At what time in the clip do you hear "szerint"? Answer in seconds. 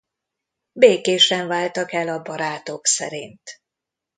2.85-3.61